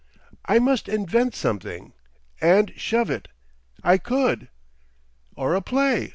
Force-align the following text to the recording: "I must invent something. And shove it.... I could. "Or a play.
"I 0.45 0.57
must 0.57 0.89
invent 0.89 1.35
something. 1.35 1.93
And 2.41 2.73
shove 2.75 3.11
it.... 3.11 3.27
I 3.83 3.99
could. 3.99 4.47
"Or 5.35 5.53
a 5.53 5.61
play. 5.61 6.09